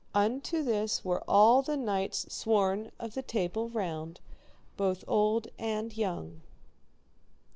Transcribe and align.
Unto 0.15 0.63
this 0.63 1.05
were 1.05 1.23
all 1.27 1.61
the 1.61 1.77
knights 1.77 2.25
sworn 2.33 2.91
of 2.97 3.13
the 3.13 3.21
Table 3.21 3.69
Round, 3.69 4.19
both 4.75 5.03
old 5.07 5.49
and 5.59 5.95
young. 5.95 6.41